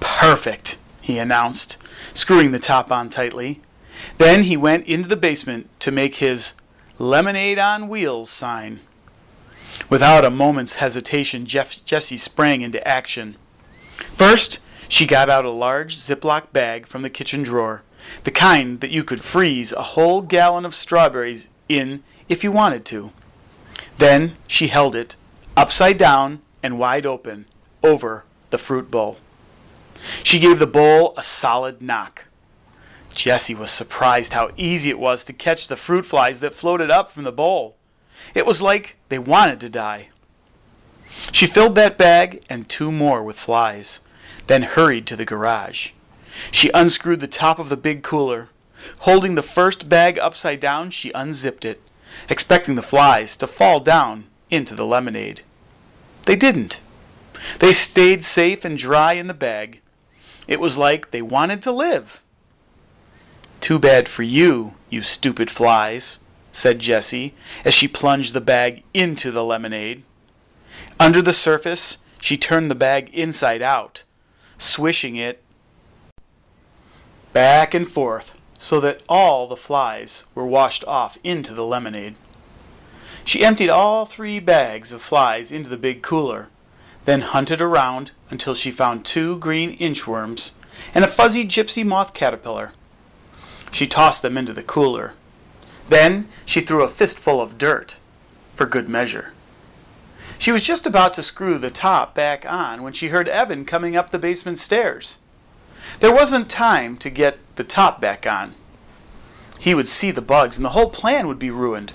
Perfect, 0.01 0.79
he 1.01 1.19
announced, 1.19 1.77
screwing 2.15 2.53
the 2.53 2.59
top 2.59 2.91
on 2.91 3.09
tightly. 3.09 3.61
Then 4.19 4.45
he 4.45 4.57
went 4.57 4.87
into 4.87 5.09
the 5.09 5.17
basement 5.17 5.69
to 5.81 5.91
make 5.91 6.17
his 6.17 6.55
lemonade 6.99 7.59
on 7.59 7.89
wheels 7.89 8.31
sign. 8.31 8.81
Without 9.89 10.25
a 10.25 10.31
moment's 10.31 10.75
hesitation, 10.75 11.47
Jeff, 11.47 11.85
Jessie 11.85 12.17
sprang 12.17 12.63
into 12.63 12.87
action. 12.87 13.37
First, 14.17 14.61
She 14.91 15.07
got 15.07 15.31
out 15.31 15.45
a 15.45 15.51
large 15.51 15.97
Ziploc 15.99 16.53
bag 16.53 16.89
from 16.89 17.03
the 17.03 17.09
kitchen 17.09 17.45
drawer, 17.45 17.83
the 18.25 18.33
kind 18.33 18.81
that 18.81 18.91
you 18.91 19.05
could 19.05 19.23
freeze 19.23 19.73
a 19.73 19.95
whole 19.95 20.21
gallon 20.21 20.65
of 20.65 20.75
strawberries 20.75 21.47
in 21.69 22.03
if 22.29 22.43
you 22.43 22.51
wanted 22.51 22.85
to. 22.87 23.13
Then 23.99 24.35
she 24.49 24.67
held 24.67 24.97
it 24.97 25.15
upside 25.57 25.97
down 25.97 26.43
and 26.61 26.77
wide 26.77 27.07
open 27.07 27.47
over 27.85 28.25
the 28.51 28.59
fruit 28.59 28.91
bowl. 28.91 29.19
She 30.25 30.41
gave 30.41 30.59
the 30.59 30.67
bowl 30.67 31.15
a 31.17 31.23
solid 31.23 31.81
knock. 31.81 32.25
Jessie 33.15 33.55
was 33.55 33.71
surprised 33.71 34.33
how 34.33 34.51
easy 34.57 34.91
it 34.91 34.99
was 34.99 35.23
to 35.25 35.33
catch 35.33 35.69
the 35.69 35.77
fruit 35.77 36.05
flies 36.05 36.41
that 36.41 36.55
floated 36.55 36.91
up 36.91 37.13
from 37.13 37.23
the 37.23 37.31
bowl. 37.31 37.77
It 38.35 38.45
was 38.45 38.61
like 38.61 38.97
they 39.09 39.21
wanted 39.21 39.61
to 39.61 39.69
die. 39.69 40.09
She 41.33 41.47
filled 41.47 41.75
that 41.75 41.99
bag 41.99 42.43
and 42.49 42.69
two 42.69 42.91
more 42.93 43.23
with 43.23 43.39
flies, 43.39 44.01
then 44.47 44.63
hurried 44.63 45.07
to 45.07 45.17
the 45.17 45.25
garage. 45.25 45.93
She 46.51 46.71
unscrewed 46.73 47.21
the 47.21 47.27
top 47.27 47.59
of 47.59 47.69
the 47.69 47.77
big 47.77 48.03
cooler. 48.03 48.49
Holding 49.01 49.35
the 49.35 49.43
first 49.43 49.89
bag 49.89 50.19
upside 50.19 50.61
down, 50.61 50.91
she 50.91 51.13
unzipped 51.13 51.65
it, 51.65 51.83
expecting 52.29 52.75
the 52.75 52.83
flies 52.83 53.37
to 53.37 53.47
fall 53.47 53.81
down 53.81 54.25
into 54.51 54.75
the 54.75 54.87
lemonade. 54.87 55.43
They 56.27 56.37
didn't. 56.37 56.81
They 57.59 57.73
stayed 57.73 58.25
safe 58.25 58.65
and 58.65 58.79
dry 58.79 59.15
in 59.15 59.27
the 59.27 59.35
bag. 59.35 59.81
It 60.47 60.61
was 60.61 60.79
like 60.79 61.11
they 61.11 61.23
wanted 61.23 61.63
to 61.63 61.73
live. 61.73 62.23
Too 63.61 63.79
bad 63.79 64.09
for 64.09 64.23
you, 64.23 64.75
you 64.89 65.03
stupid 65.03 65.51
flies, 65.51 66.19
said 66.53 66.79
Jessie 66.79 67.35
as 67.65 67.75
she 67.75 67.87
plunged 67.87 68.35
the 68.35 68.41
bag 68.41 68.83
into 68.95 69.31
the 69.31 69.45
lemonade. 69.45 70.03
Under 71.01 71.23
the 71.23 71.33
surface, 71.33 71.97
she 72.21 72.37
turned 72.37 72.71
the 72.71 72.75
bag 72.75 73.09
inside 73.15 73.63
out, 73.63 74.03
swishing 74.59 75.17
it 75.17 75.43
back 77.33 77.73
and 77.73 77.91
forth 77.91 78.35
so 78.59 78.81
that 78.81 79.03
all 79.09 79.49
the 79.49 79.57
flies 79.57 80.25
were 80.35 80.45
washed 80.45 80.85
off 80.85 81.17
into 81.25 81.55
the 81.55 81.65
lemonade. 81.65 82.17
She 83.25 83.43
emptied 83.43 83.71
all 83.71 84.05
three 84.05 84.41
bags 84.41 84.93
of 84.93 85.01
flies 85.01 85.51
into 85.51 85.71
the 85.71 85.79
big 85.79 86.03
cooler, 86.03 86.49
then 87.07 87.23
hunted 87.23 87.63
around 87.63 88.11
until 88.29 88.55
she 88.55 88.71
found 88.71 89.07
two 89.07 89.39
green 89.39 89.79
inchworms 89.79 90.53
and 90.95 91.03
a 91.03 91.09
fuzzy 91.09 91.47
gypsy 91.47 91.83
moth 91.83 92.13
caterpillar. 92.13 92.73
She 93.73 93.87
tossed 93.87 94.21
them 94.21 94.37
into 94.37 94.53
the 94.53 94.63
cooler. 94.63 95.15
Then 95.89 96.29
she 96.45 96.61
threw 96.61 96.83
a 96.83 96.89
fistful 96.89 97.41
of 97.41 97.57
dirt, 97.57 97.97
for 98.55 98.67
good 98.67 98.87
measure. 98.87 99.33
She 100.41 100.53
was 100.53 100.63
just 100.63 100.87
about 100.87 101.13
to 101.15 101.23
screw 101.23 101.59
the 101.59 101.69
top 101.69 102.15
back 102.15 102.47
on 102.51 102.83
when 102.83 102.95
she 102.95 103.09
heard 103.09 103.29
Evan 103.29 103.67
coming 103.67 103.95
up 103.95 104.09
the 104.11 104.19
basement 104.19 104.59
stairs. 104.59 105.19
There 106.01 106.15
wasn't 106.15 106.49
time 106.49 106.97
to 106.97 107.11
get 107.11 107.39
the 107.57 107.63
top 107.63 108.01
back 108.01 108.27
on. 108.27 108.55
He 109.59 109.75
would 109.75 109.87
see 109.87 110.11
the 110.11 110.23
bugs 110.23 110.57
and 110.57 110.65
the 110.65 110.71
whole 110.71 110.89
plan 110.89 111.29
would 111.29 111.39
be 111.39 111.51
ruined. 111.51 111.93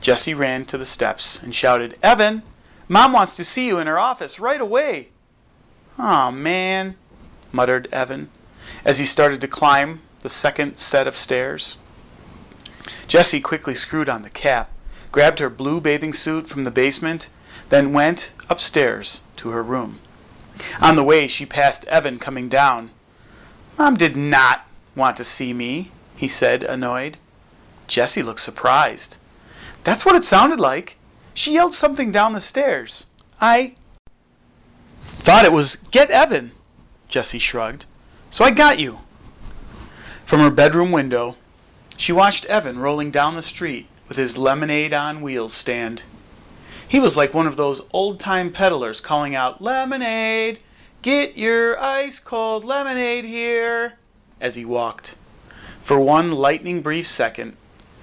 Jessie 0.00 0.32
ran 0.32 0.64
to 0.64 0.78
the 0.78 0.86
steps 0.86 1.38
and 1.42 1.54
shouted, 1.54 1.98
Evan, 2.02 2.44
Mom 2.88 3.12
wants 3.12 3.36
to 3.36 3.44
see 3.44 3.66
you 3.66 3.76
in 3.76 3.86
her 3.88 3.98
office 3.98 4.40
right 4.40 4.60
away. 4.60 5.10
Aw, 5.98 6.28
oh, 6.28 6.32
man, 6.32 6.96
muttered 7.52 7.88
Evan 7.92 8.30
as 8.86 8.98
he 8.98 9.04
started 9.04 9.42
to 9.42 9.48
climb 9.48 10.00
the 10.20 10.30
second 10.30 10.78
set 10.78 11.06
of 11.06 11.18
stairs. 11.18 11.76
Jessie 13.06 13.42
quickly 13.42 13.74
screwed 13.74 14.08
on 14.08 14.22
the 14.22 14.30
cap, 14.30 14.70
grabbed 15.12 15.38
her 15.38 15.50
blue 15.50 15.80
bathing 15.80 16.14
suit 16.14 16.48
from 16.48 16.64
the 16.64 16.70
basement, 16.70 17.28
then 17.68 17.92
went 17.92 18.32
upstairs 18.48 19.20
to 19.36 19.50
her 19.50 19.62
room. 19.62 20.00
On 20.80 20.96
the 20.96 21.04
way, 21.04 21.28
she 21.28 21.46
passed 21.46 21.86
Evan 21.86 22.18
coming 22.18 22.48
down. 22.48 22.90
Mom 23.78 23.94
did 23.94 24.16
not 24.16 24.66
want 24.96 25.16
to 25.18 25.24
see 25.24 25.52
me, 25.52 25.92
he 26.16 26.28
said, 26.28 26.62
annoyed. 26.62 27.18
Jessie 27.86 28.22
looked 28.22 28.40
surprised. 28.40 29.18
That's 29.84 30.06
what 30.06 30.14
it 30.14 30.24
sounded 30.24 30.60
like. 30.60 30.96
She 31.34 31.54
yelled 31.54 31.74
something 31.74 32.10
down 32.10 32.32
the 32.32 32.40
stairs. 32.40 33.06
I 33.40 33.74
thought 35.14 35.44
it 35.44 35.52
was, 35.52 35.76
Get 35.90 36.10
Evan, 36.10 36.52
Jessie 37.08 37.38
shrugged. 37.38 37.84
So 38.30 38.44
I 38.44 38.50
got 38.50 38.78
you. 38.78 39.00
From 40.24 40.40
her 40.40 40.50
bedroom 40.50 40.92
window, 40.92 41.36
she 41.96 42.12
watched 42.12 42.46
Evan 42.46 42.78
rolling 42.78 43.10
down 43.10 43.34
the 43.34 43.42
street 43.42 43.86
with 44.08 44.16
his 44.16 44.36
lemonade 44.36 44.92
on 44.92 45.22
wheels 45.22 45.52
stand. 45.52 46.02
He 46.86 47.00
was 47.00 47.16
like 47.16 47.32
one 47.32 47.46
of 47.46 47.56
those 47.56 47.82
old 47.92 48.20
time 48.20 48.52
peddlers 48.52 49.00
calling 49.00 49.34
out, 49.34 49.62
Lemonade! 49.62 50.58
Get 51.00 51.36
your 51.36 51.80
ice 51.80 52.18
cold 52.18 52.64
lemonade 52.64 53.24
here! 53.24 53.94
as 54.40 54.56
he 54.56 54.64
walked. 54.64 55.14
For 55.82 55.98
one 55.98 56.32
lightning 56.32 56.82
brief 56.82 57.06
second, 57.06 57.56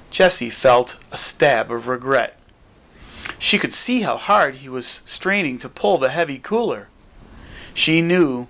Jessie 0.09 0.49
felt 0.49 0.97
a 1.11 1.17
stab 1.17 1.71
of 1.71 1.87
regret. 1.87 2.39
She 3.37 3.59
could 3.59 3.73
see 3.73 4.01
how 4.01 4.17
hard 4.17 4.55
he 4.55 4.69
was 4.69 5.01
straining 5.05 5.59
to 5.59 5.69
pull 5.69 5.97
the 5.97 6.09
heavy 6.09 6.39
cooler. 6.39 6.87
She 7.73 8.01
knew 8.01 8.47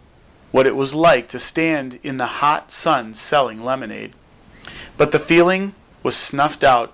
what 0.51 0.65
it 0.65 0.75
was 0.75 0.95
like 0.95 1.27
to 1.29 1.39
stand 1.39 1.99
in 2.01 2.17
the 2.17 2.39
hot 2.41 2.71
sun 2.71 3.13
selling 3.13 3.61
lemonade. 3.61 4.13
But 4.97 5.11
the 5.11 5.19
feeling 5.19 5.75
was 6.01 6.15
snuffed 6.15 6.63
out 6.63 6.93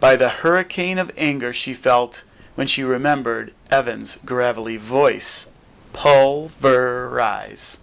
by 0.00 0.16
the 0.16 0.28
hurricane 0.28 0.98
of 0.98 1.12
anger 1.16 1.52
she 1.52 1.74
felt 1.74 2.24
when 2.54 2.66
she 2.66 2.82
remembered 2.82 3.52
Evan's 3.70 4.18
gravelly 4.24 4.76
voice. 4.76 5.46
Pulverize. 5.92 7.78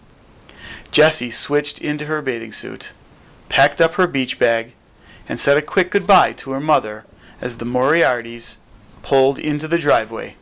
Jessie 0.91 1.31
switched 1.31 1.79
into 1.79 2.05
her 2.05 2.21
bathing 2.21 2.51
suit, 2.51 2.93
packed 3.49 3.79
up 3.79 3.95
her 3.95 4.07
beach 4.07 4.39
bag, 4.39 4.73
and 5.29 5.39
said 5.39 5.57
a 5.57 5.61
quick 5.61 5.91
goodbye 5.91 6.33
to 6.33 6.51
her 6.51 6.59
mother 6.59 7.05
as 7.41 7.57
the 7.57 7.65
Moriartys 7.65 8.57
pulled 9.03 9.37
into 9.37 9.67
the 9.67 9.77
driveway. 9.77 10.35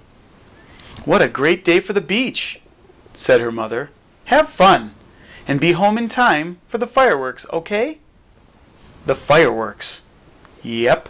What 1.03 1.21
a 1.21 1.27
great 1.27 1.63
day 1.63 1.79
for 1.79 1.93
the 1.93 2.01
beach, 2.01 2.61
said 3.13 3.41
her 3.41 3.51
mother. 3.51 3.89
Have 4.25 4.49
fun, 4.49 4.95
and 5.47 5.59
be 5.59 5.73
home 5.73 5.97
in 5.97 6.07
time 6.07 6.59
for 6.67 6.77
the 6.77 6.87
fireworks, 6.87 7.45
okay? 7.51 7.99
The 9.05 9.15
fireworks. 9.15 10.03
Yep. 10.63 11.09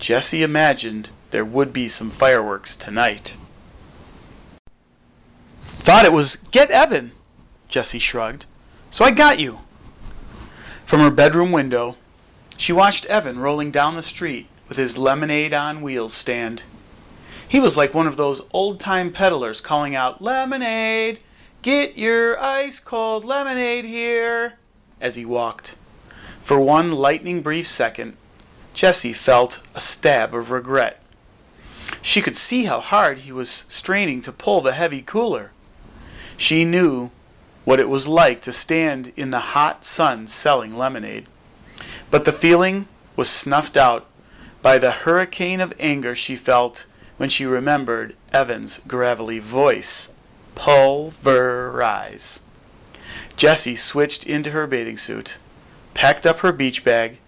Jessie 0.00 0.42
imagined 0.42 1.10
there 1.30 1.44
would 1.44 1.72
be 1.74 1.86
some 1.86 2.10
fireworks 2.10 2.74
tonight. 2.74 3.36
Thought 5.74 6.06
it 6.06 6.12
was 6.12 6.36
Get 6.50 6.70
Evan, 6.70 7.12
Jessie 7.68 7.98
shrugged. 7.98 8.46
So 8.88 9.04
I 9.04 9.10
got 9.10 9.38
you. 9.38 9.58
From 10.86 11.00
her 11.00 11.10
bedroom 11.10 11.52
window, 11.52 11.96
she 12.56 12.72
watched 12.72 13.06
Evan 13.06 13.38
rolling 13.38 13.70
down 13.70 13.94
the 13.94 14.02
street 14.02 14.48
with 14.68 14.78
his 14.78 14.96
lemonade 14.98 15.52
on 15.52 15.82
wheels 15.82 16.14
stand. 16.14 16.62
He 17.46 17.60
was 17.60 17.76
like 17.76 17.94
one 17.94 18.06
of 18.06 18.16
those 18.16 18.42
old 18.52 18.80
time 18.80 19.12
peddlers 19.12 19.60
calling 19.60 19.94
out, 19.94 20.22
Lemonade! 20.22 21.20
Get 21.62 21.98
your 21.98 22.40
ice 22.40 22.80
cold 22.80 23.24
lemonade 23.24 23.84
here! 23.84 24.54
as 25.00 25.16
he 25.16 25.26
walked. 25.26 25.76
For 26.42 26.58
one 26.58 26.92
lightning 26.92 27.42
brief 27.42 27.66
second, 27.66 28.16
Jessie 28.74 29.12
felt 29.12 29.60
a 29.74 29.80
stab 29.80 30.34
of 30.34 30.50
regret. 30.50 31.02
She 32.02 32.22
could 32.22 32.36
see 32.36 32.64
how 32.64 32.80
hard 32.80 33.18
he 33.18 33.32
was 33.32 33.64
straining 33.68 34.22
to 34.22 34.32
pull 34.32 34.60
the 34.60 34.72
heavy 34.72 35.02
cooler. 35.02 35.50
She 36.36 36.64
knew 36.64 37.10
what 37.64 37.80
it 37.80 37.88
was 37.88 38.08
like 38.08 38.40
to 38.42 38.52
stand 38.52 39.12
in 39.16 39.30
the 39.30 39.40
hot 39.40 39.84
sun 39.84 40.26
selling 40.26 40.76
lemonade. 40.76 41.26
But 42.10 42.24
the 42.24 42.32
feeling 42.32 42.88
was 43.16 43.28
snuffed 43.28 43.76
out 43.76 44.06
by 44.62 44.78
the 44.78 44.90
hurricane 44.90 45.60
of 45.60 45.74
anger 45.78 46.14
she 46.14 46.36
felt 46.36 46.86
when 47.16 47.28
she 47.28 47.44
remembered 47.44 48.16
Evan's 48.32 48.80
gravelly 48.86 49.38
voice. 49.38 50.08
Pulverize. 50.54 52.40
Jessie 53.36 53.76
switched 53.76 54.24
into 54.24 54.50
her 54.50 54.66
bathing 54.66 54.98
suit, 54.98 55.38
packed 55.94 56.26
up 56.26 56.40
her 56.40 56.52
beach 56.52 56.84
bag, 56.84 57.18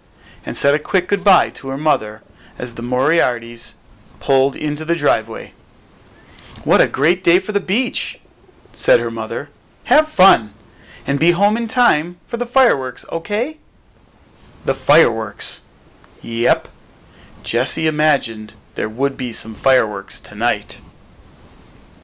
and 0.45 0.57
said 0.57 0.75
a 0.75 0.79
quick 0.79 1.09
goodbye 1.09 1.51
to 1.51 1.69
her 1.69 1.79
mother 1.79 2.23
as 2.59 2.75
the 2.75 2.83
Moriartys 2.83 3.75
pulled 4.21 4.57
into 4.57 4.85
the 4.85 4.95
driveway. 4.95 5.53
What 6.65 6.81
a 6.81 6.87
great 6.87 7.25
day 7.25 7.39
for 7.39 7.53
the 7.53 7.61
beach, 7.61 8.21
said 8.73 9.01
her 9.01 9.11
mother. 9.11 9.49
Have 9.85 10.09
fun, 10.09 10.55
and 11.07 11.19
be 11.19 11.33
home 11.33 11.57
in 11.57 11.67
time 11.67 12.19
for 12.27 12.37
the 12.37 12.47
fireworks, 12.47 13.05
okay? 13.11 13.59
The 14.65 14.75
fireworks. 14.75 15.63
Yep. 16.23 16.69
Jessie 17.43 17.89
imagined 17.89 18.55
there 18.77 18.89
would 18.89 19.17
be 19.17 19.33
some 19.33 19.55
fireworks 19.55 20.21
tonight. 20.21 20.81